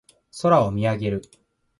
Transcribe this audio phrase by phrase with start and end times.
[0.41, 1.21] 空を見上げる。